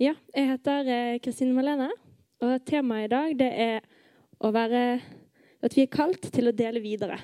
[0.00, 1.90] Ja, jeg heter eh, Kristine Malene,
[2.40, 3.82] og temaet i dag det er
[4.40, 4.78] å være,
[5.60, 7.18] at vi er kalt til å dele videre.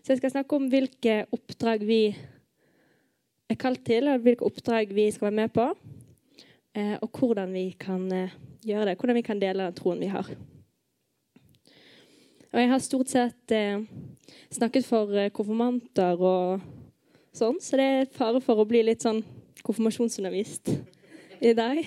[0.00, 5.04] Så jeg skal snakke om hvilke oppdrag vi er kalt til, og hvilke oppdrag vi
[5.12, 5.68] skal være med på,
[6.80, 8.32] eh, og hvordan vi kan eh,
[8.64, 10.32] gjøre det, hvordan vi kan dele den troen vi har.
[12.54, 13.58] Og jeg har stort sett
[14.48, 16.64] snakket for konfirmanter og
[17.36, 19.20] sånn, så det er fare for å bli litt sånn
[19.60, 20.78] konfirmasjonsundervist
[21.40, 21.80] i dag.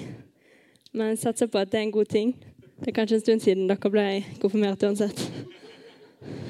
[0.93, 2.35] Men jeg satser på at det er en god ting.
[2.79, 4.05] Det er kanskje en stund siden dere ble
[4.41, 5.19] konfirmert uansett.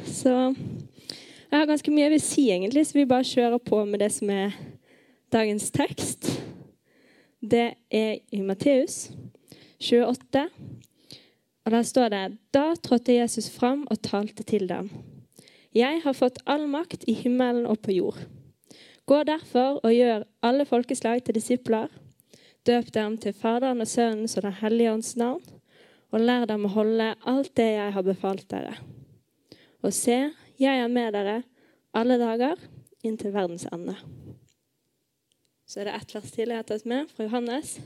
[0.06, 0.34] Så
[1.50, 4.12] jeg har ganske mye jeg vil si, egentlig, så vi bare kjører på med det
[4.14, 4.54] som er
[5.34, 6.30] dagens tekst.
[7.42, 9.10] Det er i Matteus
[9.80, 10.50] 28.
[11.66, 14.90] Og Der står det Da trådte Jesus fram og talte til dem.
[15.76, 18.18] Jeg har fått all makt i himmelen og på jord.
[19.06, 21.88] Gå derfor og gjør alle folkeslag til disipler.
[22.68, 25.44] Døp dem til Faderen og Sønnens og Den hellige ånds navn,
[26.12, 28.76] og lær dem å holde alt det jeg har befalt dere.
[29.86, 30.18] Og se,
[30.60, 31.42] jeg er med dere
[31.96, 32.60] alle dager
[33.06, 33.96] inntil verdens ende.
[35.70, 37.78] Så er det ett vers til jeg har tatt med, fra Johannes.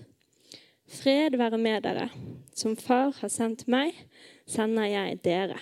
[0.88, 2.08] Fred være med dere.
[2.56, 3.94] Som Far har sendt meg,
[4.48, 5.60] sender jeg dere.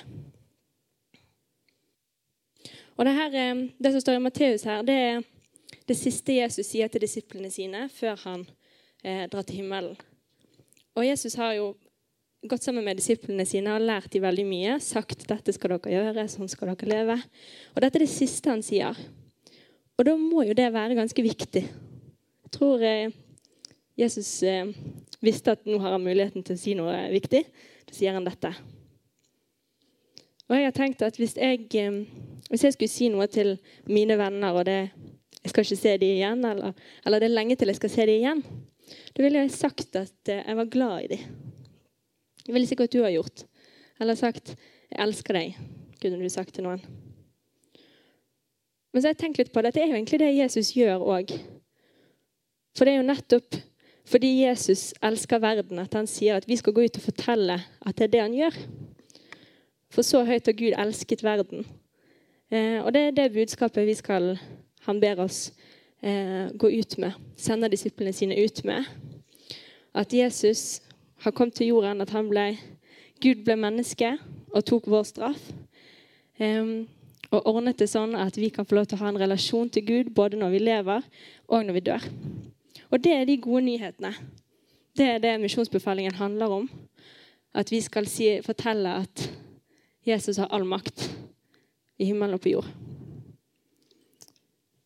[2.95, 5.23] Og det, her, eh, det som står i Matteus her, det er
[5.87, 8.43] det siste Jesus sier til disiplene sine før han
[9.03, 9.95] eh, dra til himmelen.
[10.97, 11.71] Og Jesus har jo
[12.41, 14.77] gått sammen med disiplene sine og lært dem veldig mye.
[14.83, 17.17] Sagt dette skal dere gjøre, sånn skal dere leve.
[17.75, 18.97] Og dette er det siste han sier.
[19.97, 21.61] Og da må jo det være ganske viktig.
[21.61, 23.13] Jeg tror eh,
[23.99, 24.73] Jesus eh,
[25.21, 27.43] visste at nå har han muligheten til å si noe viktig.
[27.87, 28.53] Da sier han dette.
[30.49, 32.01] Og jeg har tenkt at hvis jeg, eh,
[32.49, 33.53] hvis jeg skulle si noe til
[33.87, 34.81] mine venner, og det
[35.41, 36.73] jeg skal ikke se dem igjen, eller,
[37.05, 38.43] eller, det er lenge til jeg skal se dem igjen,
[39.15, 41.39] da ville jeg sagt at eh, jeg var glad i dem.
[42.45, 43.45] Det ville sikkert du ha gjort.
[44.01, 44.55] Eller sagt
[44.91, 45.57] 'jeg elsker deg',
[46.01, 46.81] kunne du sagt til noen.
[48.91, 50.99] Men så har jeg tenkt litt på det, det er jo egentlig det Jesus gjør
[50.99, 51.31] òg.
[52.75, 53.55] For det er jo nettopp
[54.05, 57.95] fordi Jesus elsker verden, at han sier at vi skal gå ut og fortelle at
[57.95, 58.57] det er det han gjør.
[59.91, 61.65] For så høyt har Gud elsket verden.
[62.51, 64.37] Eh, og det er det budskapet vi skal
[64.87, 65.51] han ber oss
[66.01, 68.85] eh, gå ut med, sende disiplene sine ut med.
[69.93, 70.81] At Jesus
[71.21, 72.57] har kommet til jorden, at ble,
[73.21, 74.15] Gud ble menneske
[74.51, 75.51] og tok vår straff.
[76.39, 76.87] Eh,
[77.31, 79.85] og ordnet det sånn at vi kan få lov til å ha en relasjon til
[79.87, 81.05] Gud både når vi lever
[81.47, 82.07] og når vi dør.
[82.91, 84.11] Og det er de gode nyhetene.
[84.97, 86.69] Det er det misjonsbefalingen handler om.
[87.55, 89.27] At vi skal si, fortelle at
[90.07, 91.07] Jesus har all makt
[91.99, 92.67] i himmelen og på jord.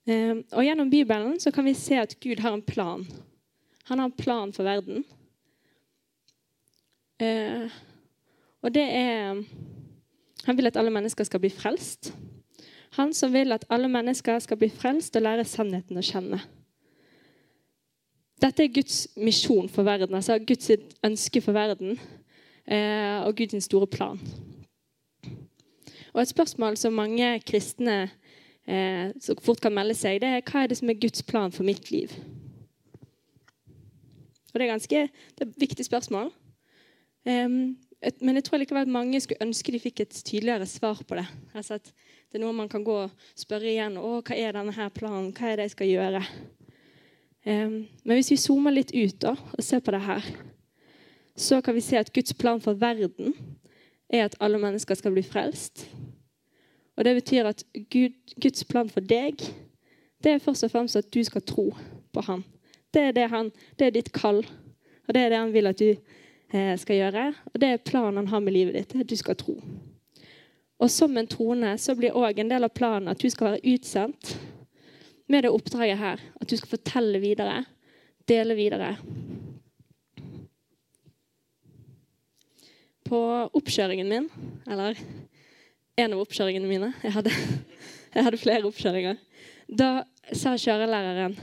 [0.05, 3.05] Ehm, og Gjennom Bibelen så kan vi se at Gud har en plan.
[3.89, 5.05] Han har en plan for verden.
[7.19, 7.69] Ehm,
[8.61, 9.43] og det er
[10.45, 12.13] Han vil at alle mennesker skal bli frelst.
[12.91, 16.37] Han som vil at alle mennesker skal bli frelst og lære sannheten å kjenne.
[18.41, 20.69] Dette er Guds misjon for verden, altså Guds
[21.03, 21.99] ønske for verden
[22.67, 24.19] eh, og Guds store plan.
[26.13, 28.11] Og Et spørsmål som mange kristne
[28.67, 31.53] eh, som fort kan melde seg, det er hva er det som er Guds plan
[31.53, 32.13] for mitt liv?
[34.53, 34.99] Og Det er ganske
[35.35, 36.29] det er et viktig spørsmål.
[37.25, 41.01] Um, et, men jeg tror likevel at mange skulle ønske de fikk et tydeligere svar
[41.07, 41.25] på det.
[41.53, 41.89] Altså at
[42.31, 43.97] Det er noe man kan gå og spørre igjen.
[43.97, 45.33] Å, hva er denne her planen?
[45.35, 46.23] Hva er det jeg skal gjøre?
[47.45, 50.31] Um, men hvis vi zoomer litt ut da, og ser på det her,
[51.35, 53.35] så kan vi se at Guds plan for verden
[54.09, 55.83] er at alle mennesker skal bli frelst.
[56.95, 59.41] Og Det betyr at Gud, Guds plan for deg
[60.25, 61.69] det er først og fremst at du skal tro
[62.13, 62.43] på ham.
[62.93, 64.39] Det er, det han, det er ditt kall,
[65.07, 67.25] og det er det han vil at du eh, skal gjøre.
[67.53, 68.89] Og Det er planen han har med livet ditt.
[68.89, 69.59] det er at du skal tro.
[70.79, 73.75] Og Som en troende så blir òg en del av planen at du skal være
[73.75, 74.33] utsendt
[75.27, 76.19] med det oppdraget her.
[76.41, 77.65] At du skal fortelle videre,
[78.27, 78.95] dele videre.
[83.05, 83.19] På
[83.53, 84.29] oppkjøringen min,
[84.65, 84.97] eller
[85.95, 86.91] en av oppkjøringene mine.
[87.03, 87.31] Jeg hadde,
[88.15, 89.19] jeg hadde flere oppkjøringer.
[89.65, 89.89] Da
[90.35, 91.37] sa kjørelæreren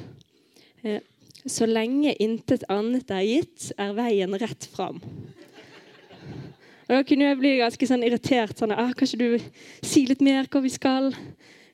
[0.84, 1.00] eh,
[1.42, 5.00] så lenge intet annet er gitt, er veien rett fram.
[6.86, 8.58] Og Da kunne jeg bli ganske sånn irritert.
[8.58, 11.10] sånn, ah, Kan ikke du si litt mer hva vi skal?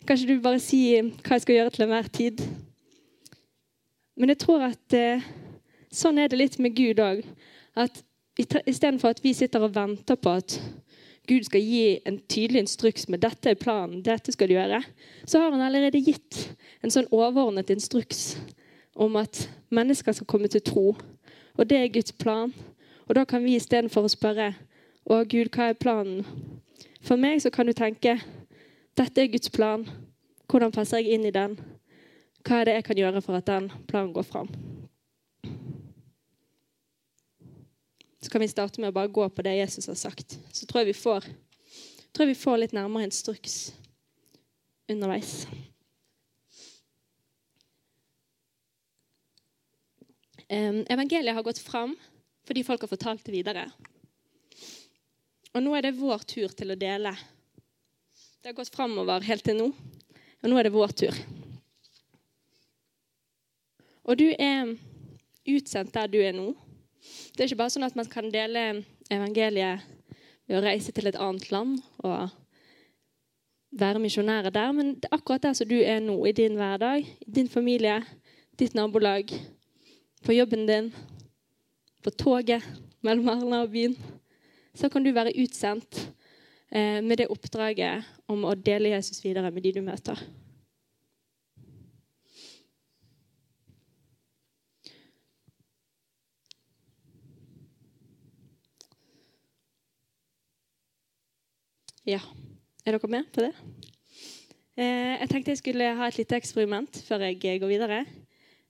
[0.07, 2.43] Kan ikke du bare si hva jeg skal gjøre til enhver tid?
[4.17, 5.25] Men jeg tror at eh,
[5.91, 7.25] sånn er det litt med Gud òg.
[8.39, 10.61] Istedenfor at vi sitter og venter på at
[11.29, 14.81] Gud skal gi en tydelig instruks med dette er planen, dette skal du gjøre,
[15.29, 16.39] så har han allerede gitt
[16.81, 18.39] en sånn overordnet instruks
[18.99, 20.87] om at mennesker skal komme til tro.
[21.59, 22.55] Og det er Guds plan.
[23.07, 24.53] Og da kan vi istedenfor å spørre
[25.09, 26.25] Å, Gud, hva er planen?
[27.01, 28.19] For meg så kan du tenke
[28.99, 29.87] dette er Guds plan.
[30.51, 31.57] Hvordan passer jeg inn i den?
[32.45, 34.53] Hva er det jeg kan gjøre for at den planen går fram?
[38.21, 40.39] Så kan vi starte med å bare gå på det Jesus har sagt.
[40.53, 41.27] Så tror jeg vi får,
[42.19, 43.73] jeg vi får litt nærmere instruks
[44.91, 45.47] underveis.
[50.49, 51.95] Evangeliet har gått fram
[52.49, 53.67] fordi folk har fortalt det videre.
[55.53, 57.13] Og nå er det vår tur til å dele.
[58.41, 61.19] Det har gått framover helt til nå, og nå er det vår tur.
[64.09, 64.73] Og du er
[65.49, 66.55] utsendt der du er nå.
[67.35, 68.65] Det er ikke bare sånn at man kan dele
[69.13, 69.85] evangeliet
[70.49, 72.31] ved å reise til et annet land og
[73.79, 77.51] være misjonærer der, men akkurat der som du er nå, i din hverdag, i din
[77.53, 78.01] familie,
[78.59, 79.31] ditt nabolag,
[80.25, 80.89] på jobben din,
[82.03, 82.65] på toget
[83.05, 83.95] mellom Arna og byen,
[84.75, 86.01] så kan du være utsendt
[86.71, 90.19] eh, med det oppdraget om å dele Jesus videre med de du møter.
[102.09, 102.23] Ja.
[102.87, 103.51] Er dere med på det?
[104.81, 107.99] Eh, jeg tenkte jeg skulle ha et lite eksperiment før jeg går videre.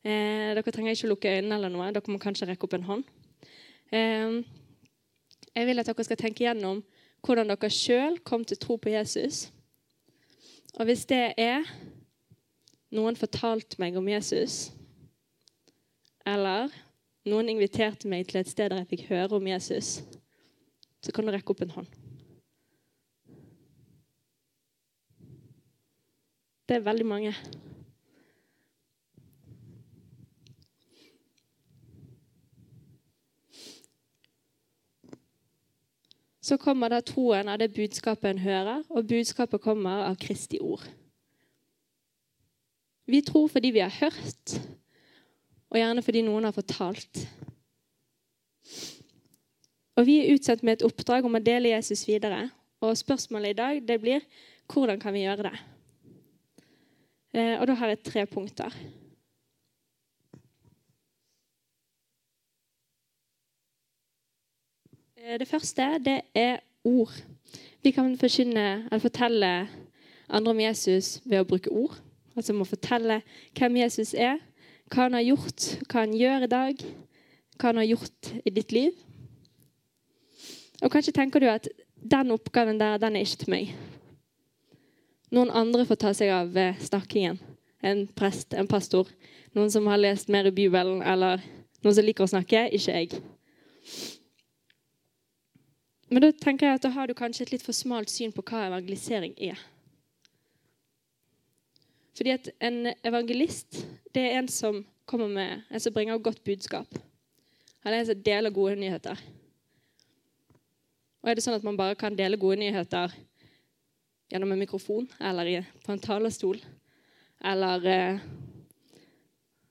[0.02, 1.93] Eh, dere trenger ikke å lukke øynene, eller noe.
[1.94, 3.05] Dere må kanskje rekke opp en hånd.
[3.94, 4.40] Eh,
[5.55, 6.82] jeg vil at dere skal tenke gjennom
[7.23, 9.52] hvordan dere sjøl kom til tro på Jesus.
[10.75, 11.62] Og hvis det er
[12.90, 14.73] noen fortalte meg om Jesus,
[16.26, 16.75] eller
[17.23, 20.00] noen inviterte meg til et sted der jeg fikk høre om Jesus,
[20.99, 22.07] så kan du rekke opp en hånd.
[26.69, 27.35] Det er veldig mange.
[36.41, 40.85] Så kommer da troen av det budskapet en hører, og budskapet kommer av Kristi ord.
[43.09, 44.59] Vi tror fordi vi har hørt,
[45.69, 47.25] og gjerne fordi noen har fortalt.
[49.97, 52.50] Og Vi er utsatt med et oppdrag om å dele Jesus videre.
[52.81, 54.23] Og Spørsmålet i dag det blir
[54.69, 55.77] hvordan kan vi gjøre det?
[57.34, 58.75] Eh, og Da har jeg tre punkter.
[65.16, 67.12] Eh, det første det er ord.
[67.82, 69.69] Vi kan forkynne, fortelle
[70.28, 71.98] andre om Jesus ved å bruke ord.
[72.36, 73.22] Altså må fortelle
[73.58, 74.38] hvem Jesus er,
[74.88, 76.82] hva han har gjort, hva han gjør i dag,
[77.58, 78.92] hva han har gjort i ditt liv.
[80.82, 83.72] Og Kanskje tenker du at den oppgaven der, den er ikke til meg.
[85.34, 87.36] Noen andre får ta seg av eh, snakkingen.
[87.84, 89.10] En prest, en pastor.
[89.56, 91.42] Noen som har lest mer i Bibelen, eller
[91.84, 92.64] noen som liker å snakke.
[92.72, 93.20] Ikke jeg.
[96.08, 98.44] Men da tenker jeg at da har du kanskje et litt for smalt syn på
[98.48, 99.60] hva evangelisering er.
[102.16, 103.82] Fordi at en evangelist
[104.16, 106.88] det er en som kommer med, en som bringer godt budskap.
[107.84, 109.20] Han er en som deler gode nyheter.
[111.22, 113.12] Og er det sånn at man bare kan dele gode nyheter
[114.28, 116.60] gjennom en mikrofon eller på en talerstol.
[117.44, 118.25] Eller eh,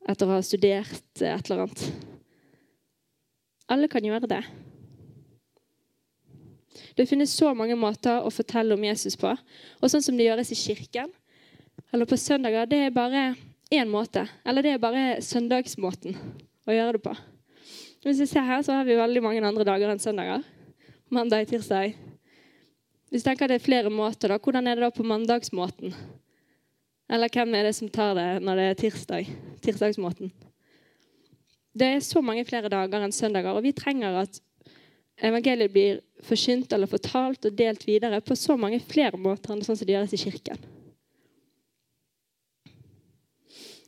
[0.07, 1.83] etter å ha studert et eller annet.
[3.68, 4.42] Alle kan gjøre det.
[6.97, 9.33] Det finnes så mange måter å fortelle om Jesus på.
[9.81, 11.11] Og sånn som det gjøres i kirken
[11.94, 13.23] eller på søndager, det er bare
[13.73, 14.26] én måte.
[14.47, 16.18] Eller det er bare søndagsmåten
[16.68, 17.14] å gjøre det på.
[18.06, 20.45] Hvis vi ser her, så har vi veldig mange andre dager enn søndager.
[21.14, 21.95] Mandag, tirsdag,
[23.09, 25.94] hvis du tenker det er flere måter, da, hvordan er det da på mandagsmåten?
[27.07, 29.30] Eller hvem er det som tar det når det er tirsdag?
[29.64, 30.33] Tirsdagsmåten.
[31.78, 34.42] Det er så mange flere dager enn søndager, og vi trenger at
[35.23, 39.78] evangeliet blir forkynt eller fortalt og delt videre på så mange flere måter enn sånn
[39.78, 40.68] som det gjøres i kirken.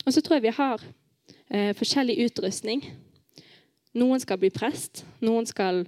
[0.05, 0.85] Og så tror jeg vi har
[1.49, 2.85] eh, forskjellig utrustning.
[3.99, 5.83] Noen skal bli prest, noen skal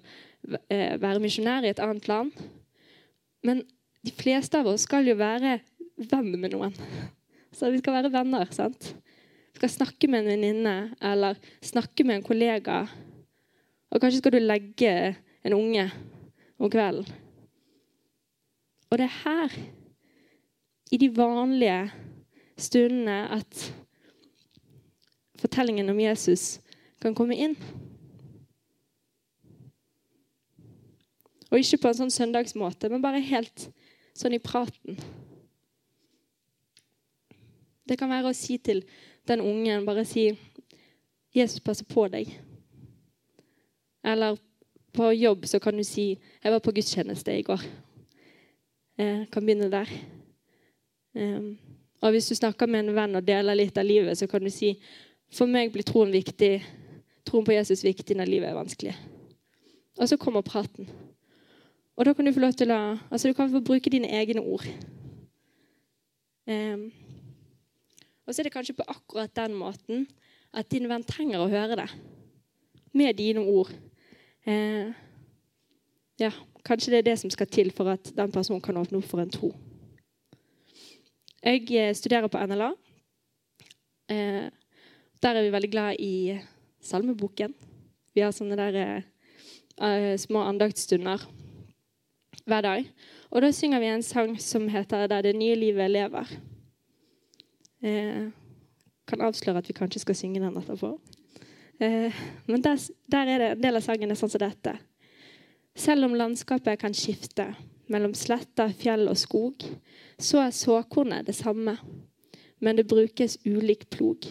[0.68, 2.36] eh, være misjonær i et annet land.
[3.46, 3.64] Men
[4.02, 5.60] de fleste av oss skal jo være
[6.12, 6.76] venn med noen.
[7.54, 8.48] Så vi skal være venner.
[8.54, 8.94] sant?
[9.52, 12.86] Vi skal snakke med en venninne eller snakke med en kollega.
[13.92, 15.90] Og kanskje skal du legge en unge
[16.58, 17.06] om kvelden.
[18.92, 19.54] Og det er her,
[20.92, 21.92] i de vanlige
[22.60, 23.74] stundene, at
[25.40, 26.60] fortellingen om Jesus
[27.02, 27.56] kan komme inn.
[31.52, 33.68] Og ikke på en sånn søndagsmåte, men bare helt
[34.16, 35.00] sånn i praten.
[37.88, 38.86] Det kan være å si til
[39.28, 40.32] den ungen bare si
[41.36, 42.32] 'Jesus passer på deg'.
[44.04, 44.38] Eller
[44.94, 47.68] på jobb så kan du si 'Jeg var på gudstjeneste i går'.
[48.98, 49.88] Jeg kan begynne der.
[51.16, 51.58] Um,
[52.02, 54.50] og hvis du snakker med en venn og deler litt av livet, så kan du
[54.50, 54.82] si
[55.30, 56.64] 'For meg blir troen viktig.
[57.26, 58.96] Troen på Jesus viktig når livet er vanskelig'.
[59.98, 60.90] Og så kommer praten.
[62.02, 62.80] Og da kan du få lov til å
[63.14, 64.64] Altså, du kan få bruke dine egne ord.
[66.50, 66.88] Um,
[68.26, 70.08] og så er det kanskje på akkurat den måten
[70.50, 71.86] at din venn trenger å høre det.
[72.98, 73.70] Med dine ord.
[74.50, 74.90] Uh,
[76.18, 76.32] ja,
[76.66, 79.22] kanskje det er det som skal til for at den personen kan åpne opp for
[79.22, 79.52] en tro.
[81.46, 82.72] Jeg eh, studerer på NLA.
[84.10, 84.50] Eh,
[85.22, 86.40] der er vi veldig glad i
[86.82, 87.54] salmeboken.
[88.14, 91.30] Vi har sånne der eh, små andaktsstunder
[92.46, 92.86] hver dag.
[93.32, 96.38] Og da synger vi en sang som heter 'Der det nye livet lever'.
[97.84, 98.32] Eh,
[99.08, 101.00] kan avsløre at vi kanskje skal synge den etterpå.
[101.80, 102.14] Eh,
[102.48, 102.78] men der,
[103.12, 104.78] der, er det en del av sangen er sånn som dette.
[105.76, 107.56] Selv om landskapet kan skifte
[107.92, 109.64] mellom sletter, fjell og skog,
[110.20, 111.78] så er såkornet det samme,
[112.60, 114.28] men det brukes ulik plog.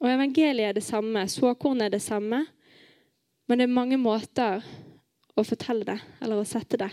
[0.00, 2.44] Og evangeliet er det samme, såkornet er det samme,
[3.46, 4.64] men det er mange måter
[5.36, 6.90] å fortelle det, eller å sette det.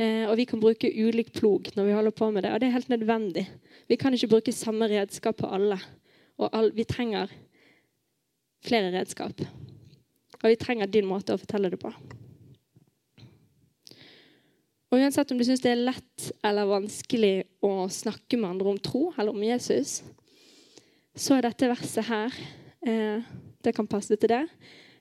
[0.00, 2.68] Eh, og vi kan bruke ulik plog når vi holder på med det, og det
[2.68, 3.46] er helt nødvendig.
[3.90, 5.80] Vi kan ikke bruke samme redskap på alle,
[6.40, 7.32] og all, vi trenger
[8.64, 9.42] flere redskap.
[10.40, 11.92] Og vi trenger din måte å fortelle det på.
[14.90, 18.80] Og Uansett om du syns det er lett eller vanskelig å snakke med andre om
[18.82, 20.00] tro eller om Jesus,
[21.14, 22.34] så er dette verset her
[22.86, 23.22] eh,
[23.60, 24.44] Det kan passe til det.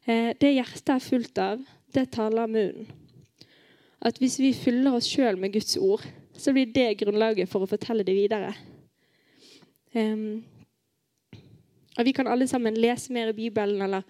[0.10, 1.62] Eh, det hjertet er fullt av,
[1.94, 2.90] det taler munnen.
[4.02, 7.70] At hvis vi fyller oss sjøl med Guds ord, så blir det grunnlaget for å
[7.70, 8.54] fortelle det videre.
[12.00, 14.02] Og Vi kan alle sammen lese mer i Bibelen eller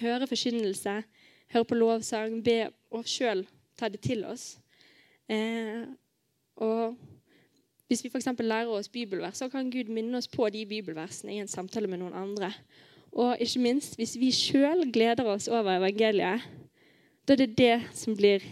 [0.00, 1.02] høre forkynnelse,
[1.48, 3.46] høre på lovsang, be og sjøl
[3.78, 4.58] ta det til oss.
[5.28, 5.86] Eh,
[6.56, 6.96] og
[7.88, 8.28] Hvis vi f.eks.
[8.38, 11.98] lærer oss bibelvers, så kan Gud minne oss på de bibelversene i en samtale med
[11.98, 12.52] noen andre.
[13.12, 16.44] Og ikke minst, hvis vi sjøl gleder oss over evangeliet,
[17.26, 18.44] da er det det som blir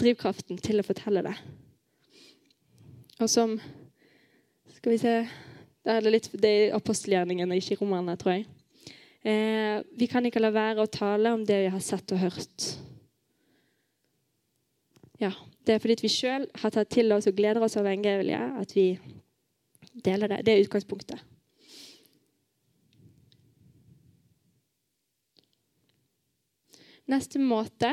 [0.00, 1.36] drivkraften til å fortelle det.
[3.20, 3.58] Og som
[4.76, 5.14] Skal vi se
[5.86, 8.46] Det er litt det er apostelgjerningen ikke romerne, tror jeg.
[9.22, 12.66] Eh, vi kan ikke la være å tale om det vi har sett og hørt.
[15.18, 15.32] Ja,
[15.66, 18.74] Det er fordi vi sjøl har tatt til oss og gleder oss over evangeliet, at
[18.74, 18.98] vi
[20.04, 20.44] deler det.
[20.46, 21.22] Det er utgangspunktet.
[27.06, 27.92] Neste måte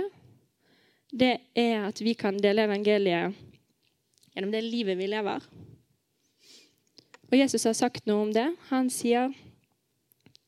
[1.14, 3.36] det er at vi kan dele evangeliet
[4.34, 5.44] gjennom det livet vi lever.
[7.30, 8.48] Og Jesus har sagt noe om det.
[8.72, 9.30] Han sier,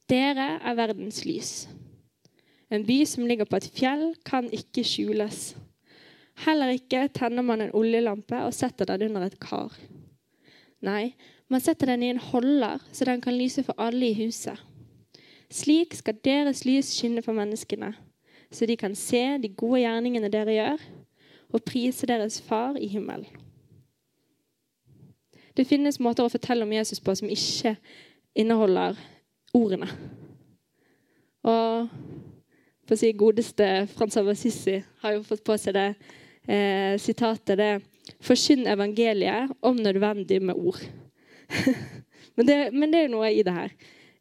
[0.10, 1.68] 'Dere er verdens lys.'
[2.74, 5.56] En by som ligger på et fjell, kan ikke skjules.
[6.46, 9.72] Heller ikke tenner man en oljelampe og setter den under et kar.
[10.82, 11.14] Nei,
[11.48, 14.58] man setter den i en holder, så den kan lyse for alle i huset.
[15.50, 17.94] Slik skal deres lys skinne for menneskene
[18.52, 20.86] så de kan se de gode gjerningene dere gjør,
[21.54, 23.28] og prise deres far i himmelen.
[25.56, 27.78] Det finnes måter å fortelle om Jesus på som ikke
[28.36, 28.98] inneholder
[29.56, 29.88] ordene.
[31.48, 31.88] Og
[32.86, 35.88] for å si godeste Frans av Assisi har jo fått på seg det
[36.46, 37.74] eh, sitatet det
[38.22, 40.82] Forkynn evangeliet om nødvendig med ord.
[42.36, 43.72] men, det, men, det, er noe i det her.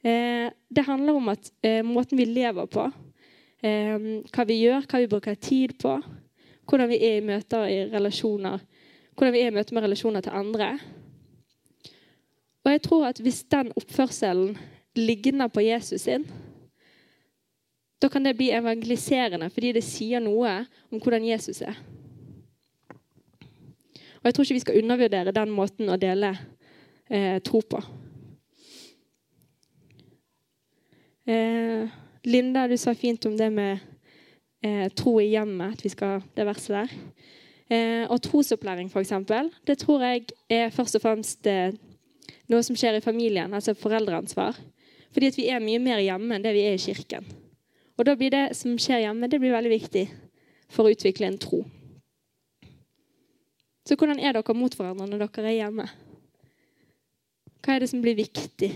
[0.00, 2.86] Eh, det handler om at eh, måten vi lever på,
[3.64, 5.96] hva vi gjør, hva vi bruker tid på,
[6.68, 8.60] hvordan vi er i møter i relasjoner,
[9.16, 10.74] hvordan vi er i møte med relasjoner til andre.
[12.64, 14.56] Og jeg tror at hvis den oppførselen
[14.96, 16.26] ligner på Jesus sin,
[18.02, 21.76] da kan det bli evangeliserende fordi det sier noe om hvordan Jesus er.
[24.20, 26.30] Og Jeg tror ikke vi skal undervurdere den måten å dele
[27.08, 27.80] eh, tro på.
[31.28, 33.78] Eh, Linda, du sa fint om det med
[34.64, 36.94] eh, tro i hjemmet, at vi skal det verset der.
[37.68, 39.12] Eh, og trosopplæring, f.eks.,
[39.66, 41.76] det tror jeg er først og fremst eh,
[42.48, 44.56] noe som skjer i familien, altså foreldreansvar.
[45.12, 47.28] Fordi at vi er mye mer hjemme enn det vi er i kirken.
[47.98, 50.04] Og da blir det som skjer hjemme, det blir veldig viktig
[50.72, 51.60] for å utvikle en tro.
[53.84, 55.86] Så hvordan er dere mot hverandre når dere er hjemme?
[57.60, 58.72] Hva er det som blir viktig?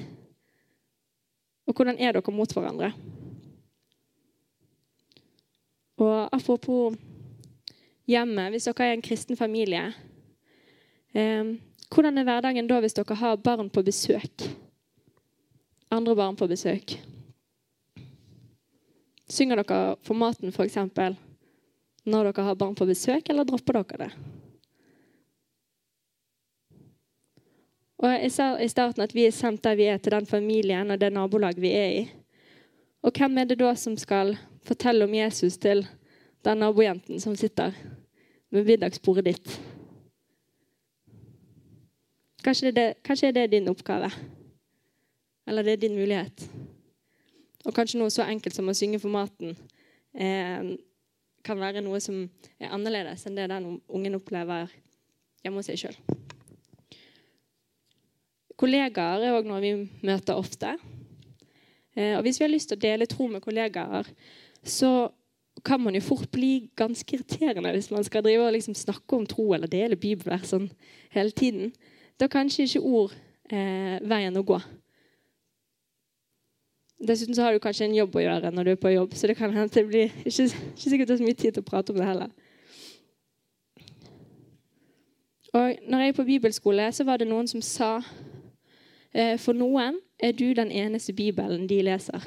[1.68, 2.92] Og hvordan er dere mot hverandre?
[5.98, 6.94] Og apropos
[8.06, 9.88] hjemme, hvis dere er en kristen familie
[11.14, 11.56] eh,
[11.88, 14.44] Hvordan er hverdagen da hvis dere har barn på besøk?
[15.90, 16.98] Andre barn på besøk.
[19.28, 20.76] Synger dere for maten, f.eks.
[22.04, 24.10] når dere har barn på besøk, eller dropper dere det?
[27.98, 30.90] Og Jeg sa i starten at vi er sendt der vi er, til den familien
[30.90, 32.04] og det nabolaget vi er i.
[33.02, 34.36] Og hvem er det da som skal
[34.66, 35.84] fortelle om Jesus til
[36.44, 37.74] den nabojenten som sitter
[38.50, 39.60] ved middagsbordet ditt?
[42.44, 44.10] Kanskje det, kanskje det er din oppgave?
[45.46, 46.44] Eller det er din mulighet?
[47.66, 49.56] Og kanskje noe så enkelt som å synge for maten
[50.14, 50.76] eh,
[51.44, 52.22] kan være noe som
[52.60, 54.70] er annerledes enn det den ungen opplever
[55.42, 55.98] hjemme hos seg sjøl.
[58.58, 59.72] Kollegaer er òg noe vi
[60.06, 60.72] møter ofte.
[61.94, 64.08] Eh, og hvis vi har lyst til å dele tro med kollegaer,
[64.64, 65.10] så
[65.64, 69.26] kan man jo fort bli ganske irriterende hvis man skal drive og liksom snakke om
[69.26, 70.68] tro eller dele bibelvers sånn
[71.14, 71.72] hele tiden.
[72.18, 73.14] Da er kanskje ikke ord
[73.50, 74.58] eh, veien å gå.
[76.98, 79.30] Dessuten så har du kanskje en jobb å gjøre når du er på jobb, så
[79.30, 81.68] det kan hende det blir ikke, ikke sikkert det er så mye tid til å
[81.68, 82.32] prate om det heller.
[85.54, 88.02] Og når jeg er på bibelskole, så var det noen som sa
[89.14, 92.24] eh, For noen er du den eneste bibelen de leser.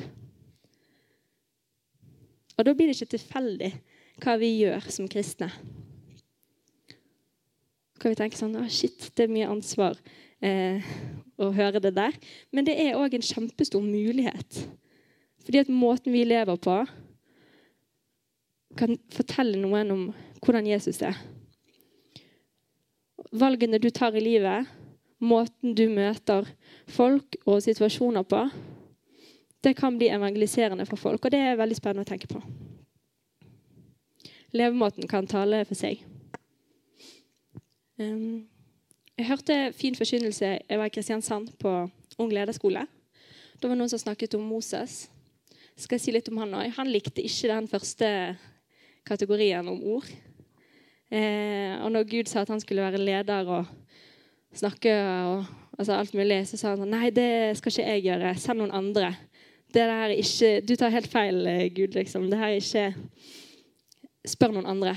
[2.58, 3.72] Og da blir det ikke tilfeldig
[4.22, 5.50] hva vi gjør som kristne.
[8.01, 9.98] Kan vi tenke sånn Å, shit, det er mye ansvar
[10.41, 10.81] eh,
[11.41, 12.17] å høre det der.
[12.53, 14.63] Men det er òg en kjempestor mulighet.
[15.46, 16.81] Fordi at måten vi lever på,
[18.77, 20.03] kan fortelle noen om
[20.41, 21.17] hvordan Jesus er.
[23.31, 24.67] Valgene du tar i livet,
[25.22, 26.48] måten du møter
[26.89, 28.46] folk og situasjoner på,
[29.63, 31.25] det kan bli evangeliserende for folk.
[31.25, 32.41] Og det er veldig spennende å tenke på.
[34.58, 36.01] Levemåten kan tale for seg.
[38.01, 38.48] Um,
[39.18, 41.72] jeg hørte fin forkynnelse jeg var i Kristiansand på
[42.20, 42.84] Ung lederskole.
[43.62, 45.06] Det var noen som snakket om Moses.
[45.80, 46.74] Skal jeg si litt om Han òg?
[46.75, 48.10] Han likte ikke den første
[49.08, 50.10] kategorien om ord.
[51.12, 53.69] Eh, og når Gud sa at han skulle være leder og
[54.54, 54.93] snakke
[55.30, 55.47] og
[55.78, 58.36] altså alt mulig, så sa han nei, det skal ikke jeg gjøre.
[58.39, 59.13] Send noen andre
[59.73, 61.95] det der er ikke, Du tar helt feil, eh, Gud.
[61.95, 62.29] liksom.
[62.29, 62.95] Det her er ikke
[64.27, 64.95] Spør noen andre.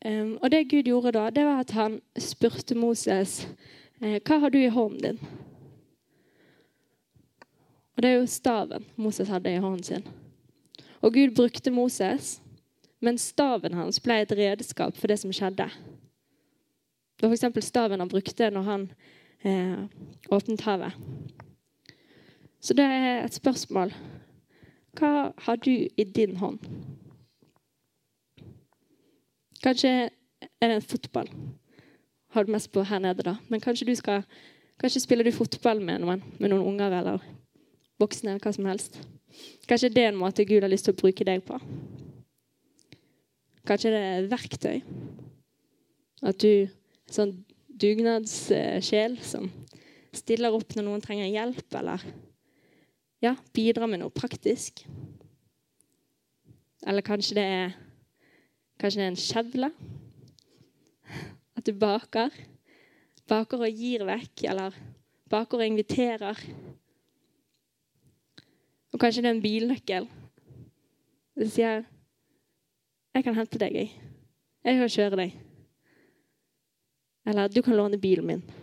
[0.00, 3.42] Um, og det Gud gjorde da, det var at han spurte Moses
[4.00, 5.18] eh, hva har du i hånden din.
[7.92, 10.06] Og det er jo staven Moses hadde i hånden sin.
[11.04, 12.38] Og Gud brukte Moses,
[13.00, 15.68] men staven hans ble et redskap for det som skjedde.
[17.20, 17.66] Det var f.eks.
[17.68, 18.88] staven han brukte når han
[19.44, 19.84] eh,
[20.32, 20.96] åpnet havet.
[22.60, 23.92] Så det er et spørsmål.
[24.98, 26.58] Hva har du i din hånd?
[29.64, 29.88] Kanskje
[30.40, 31.28] er det en fotball.
[32.30, 33.36] Har du mest på her nede, da.
[33.48, 34.22] Men kanskje, du skal,
[34.80, 37.24] kanskje spiller du fotball med noen, med noen unger eller
[38.00, 39.00] voksne eller hva som helst.
[39.68, 41.58] Kanskje det er en måte Gud har lyst til å bruke deg på.
[43.68, 44.80] Kanskje det er verktøy.
[46.26, 46.70] At du er
[47.10, 47.38] sånn
[47.80, 49.48] dugnadssjel som
[50.16, 52.04] stiller opp når noen trenger hjelp, eller
[53.20, 54.84] ja, bidra med noe praktisk.
[56.88, 57.74] Eller kanskje det er,
[58.80, 59.70] kanskje det er en kjevle.
[61.56, 62.32] At du baker.
[63.28, 64.76] Baker og gir vekk, eller
[65.30, 66.40] baker og inviterer.
[68.90, 70.08] Og kanskje det er en bilnøkkel.
[71.38, 71.84] Du sier
[73.14, 73.90] 'Jeg kan hente deg, jeg.
[74.64, 75.40] Jeg kan kjøre deg.'
[77.26, 78.59] Eller 'Du kan låne bilen min'.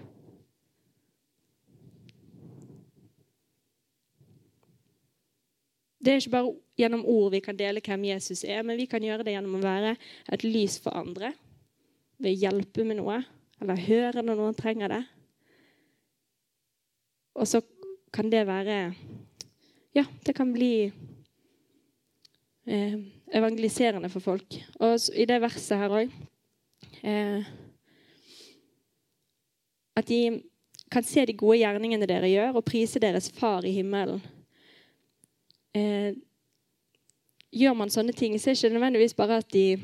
[6.07, 9.03] Det er ikke bare gjennom ord vi kan dele hvem Jesus er, men vi kan
[9.03, 9.89] gjøre det gjennom å være
[10.31, 11.33] et lys for andre.
[12.15, 13.17] Ved å hjelpe med noe,
[13.59, 15.01] eller høre når noen trenger det.
[17.35, 17.59] Og så
[18.15, 18.77] kan det være
[19.97, 20.87] Ja, det kan bli
[22.71, 22.95] eh,
[23.35, 24.61] evangeliserende for folk.
[24.79, 26.15] Og i det verset her òg
[27.03, 27.51] eh,
[29.91, 30.39] At de
[30.87, 34.23] kan se de gode gjerningene dere gjør, og prise deres far i himmelen
[35.77, 36.15] eh,
[37.57, 39.77] Gjør man sånne ting, så er det ikke nødvendigvis bare at de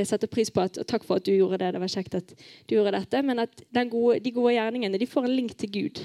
[0.00, 2.32] setter pris på at 'takk for at du gjorde det', det var kjekt at
[2.68, 6.00] du gjorde dette, men at gode, de gode gjerningene de får en link til Gud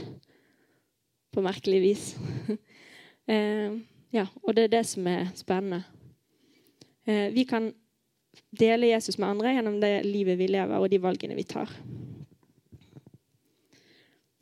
[1.32, 2.18] på merkelig vis.
[3.32, 3.72] eh,
[4.14, 5.84] ja, og det er det som er spennende.
[7.08, 7.74] Eh, vi kan
[8.60, 11.72] dele Jesus med andre gjennom det livet vi lever, og de valgene vi tar.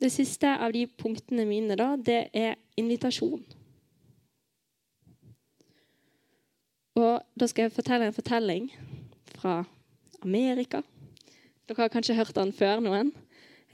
[0.00, 3.44] Det siste av de punktene mine da, det er invitasjon.
[6.96, 8.70] Og da skal jeg fortelle en fortelling
[9.36, 9.58] fra
[10.24, 10.80] Amerika.
[11.68, 13.12] Dere har kanskje hørt den før, noen.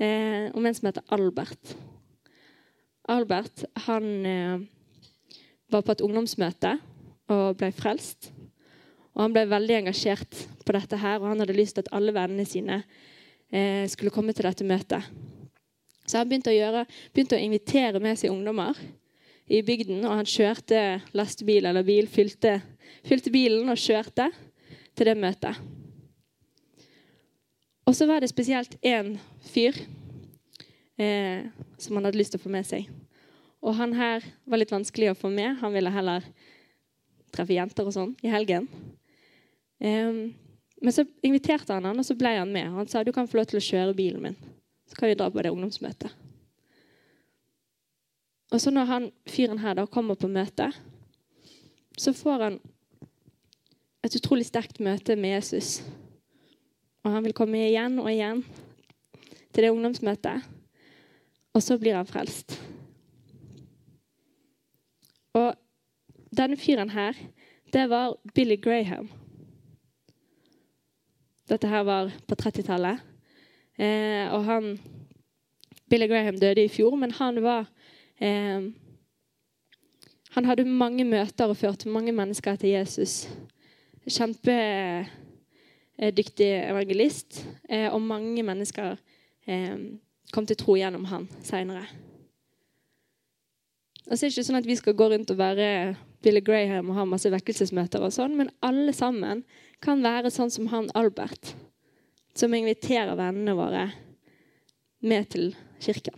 [0.00, 1.74] Eh, om en som heter Albert.
[3.12, 4.64] Albert han eh,
[5.70, 6.76] var på et ungdomsmøte
[7.30, 8.32] og ble frelst.
[9.12, 12.14] Og Han ble veldig engasjert på dette her, og han hadde lyst til at alle
[12.16, 12.80] vennene sine
[13.52, 15.04] eh, skulle komme til dette møtet.
[16.08, 18.78] Så han begynte å, gjøre, begynte å invitere med seg ungdommer
[19.46, 20.00] i bygden.
[20.08, 22.56] Og han kjørte lastebil eller bil, fylte,
[23.07, 24.28] fylte bilen og kjørte
[24.96, 25.59] til det møtet.
[27.87, 29.16] Og så var det spesielt én
[29.52, 29.76] fyr
[31.00, 32.87] eh, som han hadde lyst til å få med seg.
[33.62, 35.59] Og han her var litt vanskelig å få med.
[35.62, 36.24] Han ville heller
[37.35, 38.68] treffe jenter og sånn i helgen.
[39.83, 40.31] Eh,
[40.83, 42.70] men så inviterte han han, og så ble han med.
[42.74, 44.38] Han sa du kan få lov til å kjøre bilen min.
[44.90, 46.11] Så kan vi dra på det ungdomsmøtet.
[48.52, 50.68] Og så når han fyren her da kommer på møte,
[51.96, 52.59] så får han
[54.02, 55.80] et utrolig sterkt møte med Jesus.
[57.02, 58.42] Og han vil komme igjen og igjen
[59.52, 60.42] til det ungdomsmøtet.
[61.52, 62.56] Og så blir han frelst.
[65.36, 65.54] Og
[66.32, 67.16] denne fyren her,
[67.72, 69.10] det var Billy Graham.
[71.48, 73.00] Dette her var på 30-tallet.
[73.76, 74.76] Eh, og han
[75.90, 77.66] Billy Graham døde i fjor, men han var
[78.20, 78.70] eh,
[80.32, 83.28] Han hadde mange møter og førte mange mennesker til Jesus.
[84.08, 85.08] Kjempedyktig
[86.70, 87.46] evangelist.
[87.68, 88.96] Eh, og mange mennesker
[89.46, 89.76] eh,
[90.32, 91.86] kom til tro gjennom han seinere.
[94.02, 96.96] Så er det ikke sånn at Vi skal gå rundt og være Billy Graham og
[96.98, 99.44] ha masse vekkelsesmøter, og sånn, men alle sammen
[99.82, 101.54] kan være sånn som han Albert,
[102.34, 103.88] som inviterer vennene våre
[105.02, 106.14] med til kirken.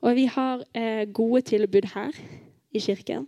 [0.00, 2.16] Og vi har eh, gode tilbud her
[2.72, 3.26] i kirken.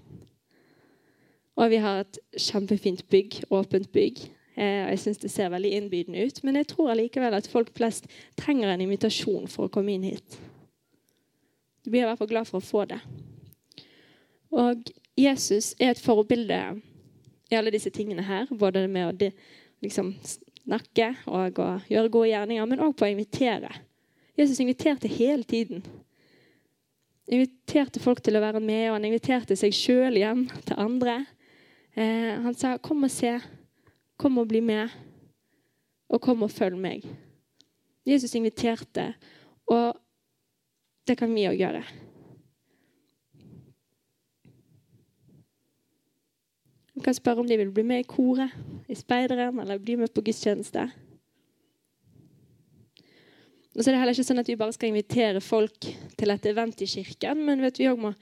[1.61, 4.23] Og vi har et kjempefint bygg, åpent bygg.
[4.55, 6.41] Eh, jeg syns det ser veldig innbydende ut.
[6.45, 8.09] Men jeg tror allikevel at folk flest
[8.41, 10.39] trenger en invitasjon for å komme inn hit.
[11.83, 13.01] Du blir i hvert fall glad for å få det.
[14.53, 16.61] Og Jesus er et forbilde
[17.53, 18.49] i alle disse tingene her.
[18.51, 19.31] Både med å
[19.85, 20.15] liksom,
[20.65, 23.73] snakke og å gjøre gode gjerninger, men òg på å invitere.
[24.39, 25.83] Jesus inviterte hele tiden.
[27.33, 31.23] Inviterte folk til å være med, og han inviterte seg sjøl hjem til andre.
[31.97, 33.41] Eh, han sa 'Kom og se.
[34.17, 34.89] Kom og bli med.
[36.09, 37.07] Og kom og følg meg'.
[38.07, 39.15] Jesus inviterte,
[39.67, 39.95] og
[41.07, 41.85] det kan vi òg gjøre.
[46.95, 48.51] Du kan spørre om de vil bli med i koret,
[48.89, 50.91] i speideren eller bli med på gudstjeneste.
[53.73, 56.47] Og så er det heller ikke sånn at vi bare skal invitere folk til et
[56.47, 58.13] event i kirken, men vi òg må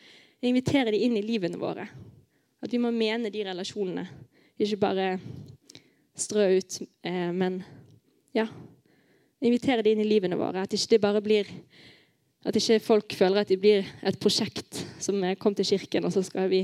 [0.42, 1.88] invitere dem inn i livene våre.
[2.60, 4.06] At vi må mene de relasjonene.
[4.60, 5.06] Ikke bare
[6.18, 7.62] strø ut, eh, men
[8.36, 8.46] ja,
[9.40, 10.66] invitere det inn i livene våre.
[10.66, 11.48] At ikke det bare blir
[12.44, 16.22] at ikke folk føler at de blir et prosjekt som kom til kirken, og så
[16.24, 16.62] skal vi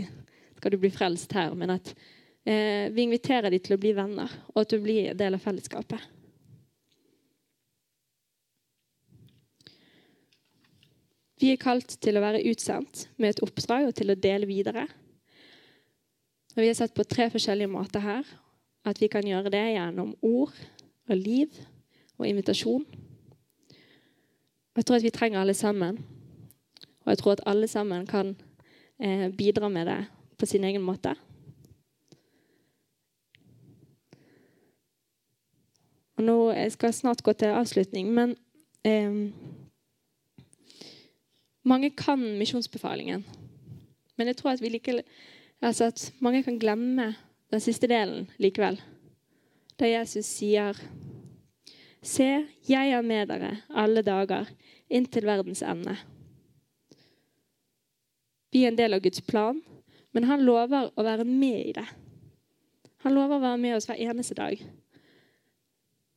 [0.56, 1.90] skal du bli frelst her, men at
[2.48, 6.00] eh, vi inviterer dem til å bli venner, og at du blir del av fellesskapet.
[11.36, 14.86] Vi er kalt til å være utsendt med et oppdrag og til å dele videre.
[16.56, 18.24] Og vi har sett på tre forskjellige måter her.
[18.86, 20.54] At vi kan gjøre det gjennom ord
[21.08, 21.52] og liv
[22.16, 22.86] og invitasjon.
[24.76, 25.98] Jeg tror at vi trenger alle sammen.
[27.04, 28.36] Og jeg tror at alle sammen kan
[28.98, 30.06] eh, bidra med det
[30.38, 31.12] på sin egen måte.
[36.16, 38.36] Og nå jeg skal snart gå til avslutning, men
[38.84, 39.28] eh,
[41.66, 43.24] Mange kan misjonsbefalingen.
[44.16, 45.02] Men jeg tror at, vi like,
[45.62, 47.14] altså at mange kan glemme
[47.50, 48.80] den siste delen likevel.
[49.78, 50.78] Da Jesus sier
[52.06, 54.46] Se, jeg er med dere alle dager
[54.88, 55.96] inntil verdens ende.
[58.52, 59.58] Vi er en del av Guds plan,
[60.14, 61.86] men han lover å være med i det.
[63.02, 64.60] Han lover å være med oss hver eneste dag.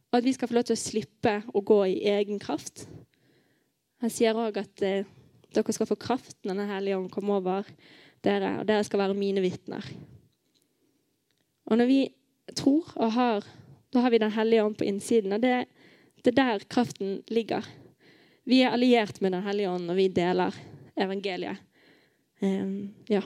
[0.09, 2.85] Og at vi skal få lov til å slippe å gå i egen kraft.
[4.01, 5.09] Han sier òg at eh,
[5.53, 7.73] dere skal få kraft når Den hellige ånd kommer over
[8.25, 9.85] dere, og dere skal være mine vitner.
[11.69, 11.99] Og når vi
[12.55, 13.45] tror og har
[13.93, 15.33] Da har vi Den hellige ånd på innsiden.
[15.33, 15.65] Og det,
[16.23, 17.65] det er der kraften ligger.
[18.45, 20.55] Vi er alliert med Den hellige ånd når vi deler
[20.97, 21.57] evangeliet.
[22.41, 23.21] Um, ja.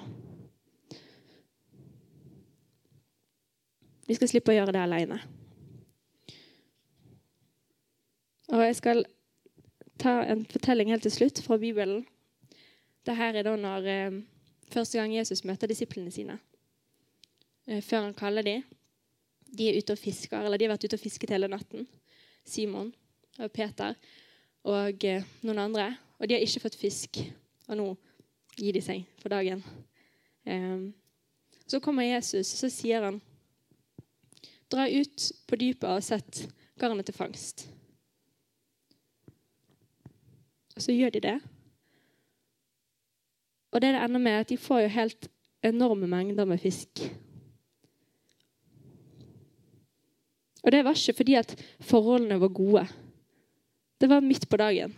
[4.08, 5.20] Vi skal slippe å gjøre det alene.
[8.54, 9.06] Og jeg skal
[10.00, 12.06] ta en fortelling helt til slutt fra Bibelen.
[13.04, 14.18] Dette er da når eh,
[14.72, 16.38] første gang Jesus møter disiplene sine.
[17.68, 18.64] Eh, før han kaller dem.
[19.54, 21.88] De er ute og fisker, eller de har vært ute og fisket hele natten.
[22.44, 22.90] Simon
[23.40, 23.96] og Peter
[24.64, 25.92] og eh, noen andre.
[26.20, 27.20] Og de har ikke fått fisk.
[27.70, 27.88] Og nå
[28.58, 29.64] gir de seg for dagen.
[30.46, 30.90] Eh,
[31.68, 33.22] så kommer Jesus, og så sier han
[34.74, 36.48] Dra ut på dypet og sett
[36.82, 37.68] garnet til fangst.
[40.74, 41.36] Og så gjør de det.
[43.74, 45.30] Og det det ender med, er at de får jo helt
[45.64, 47.02] enorme mengder med fisk.
[50.64, 52.88] Og det var ikke fordi at forholdene var gode.
[54.02, 54.94] Det var midt på dagen.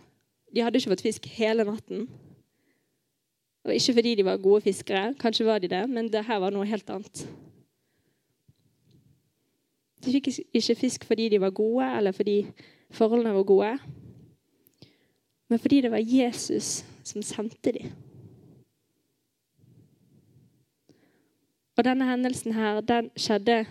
[0.54, 2.08] De hadde ikke fått fisk hele natten.
[3.64, 6.54] Var ikke fordi de var gode fiskere, kanskje var de det, men det her var
[6.54, 7.26] noe helt annet.
[10.04, 12.46] De fikk ikke fisk fordi de var gode, eller fordi
[12.90, 13.78] forholdene var gode,
[15.48, 18.05] men fordi det var Jesus som sendte dem.
[21.76, 23.64] Og denne hendelsen her, den skjedde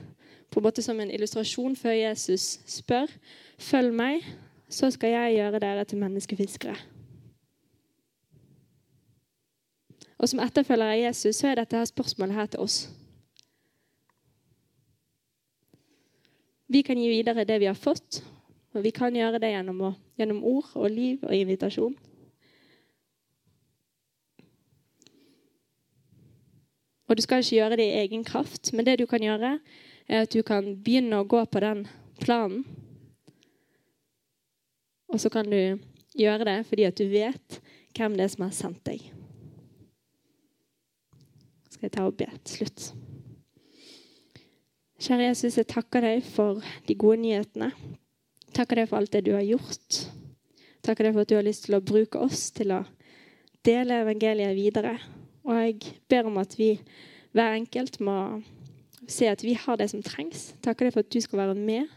[0.52, 3.10] på en måte som en illustrasjon før Jesus spør
[3.58, 4.26] følg meg,
[4.70, 6.76] så skal jeg gjøre dere til menneskefiskere.
[10.18, 12.78] Og som etterfølger av Jesus så er dette her spørsmålet her til oss.
[16.72, 18.24] Vi kan gi videre det vi har fått,
[18.74, 19.82] og vi kan gjøre det gjennom,
[20.18, 21.94] gjennom ord og liv og invitasjon.
[27.10, 29.58] Og du skal ikke gjøre det i egen kraft, men det du kan gjøre,
[30.08, 31.86] er at du kan begynne å gå på den
[32.22, 32.64] planen.
[35.10, 35.78] Og så kan du
[36.18, 37.62] gjøre det fordi at du vet
[37.96, 39.06] hvem det er som har sendt deg
[41.76, 42.86] skal jeg ta og be til slutt.
[45.06, 47.68] Kjære Jesus, jeg takker deg for de gode nyhetene.
[48.56, 50.00] Takker deg for alt det du har gjort.
[50.86, 52.80] Takker deg for at du har lyst til å bruke oss til å
[53.66, 54.96] dele evangeliet videre.
[55.46, 56.76] Og jeg ber om at vi
[57.36, 58.42] hver enkelt må
[59.08, 60.54] se at vi har det som trengs.
[60.64, 61.92] Takker deg for at du skal være med.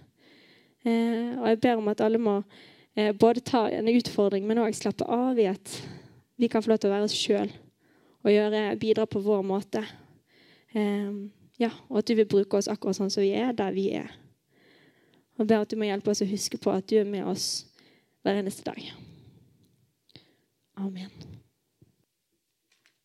[0.85, 2.43] Eh, og jeg ber om at alle må
[2.97, 5.79] eh, både ta en utfordring, men òg slappe av i at
[6.39, 7.51] vi kan få lov til å være oss sjøl
[8.27, 9.83] og gjøre, bidra på vår måte.
[10.75, 11.11] Eh,
[11.59, 14.13] ja, og at du vil bruke oss akkurat sånn som vi er, der vi er.
[15.39, 17.67] Og ber at du må hjelpe oss å huske på at du er med oss
[18.27, 18.83] hver eneste dag.
[20.79, 21.38] Amen.